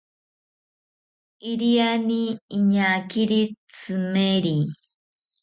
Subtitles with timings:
[1.51, 2.21] Iriani
[2.57, 4.57] iñakiri tzimeri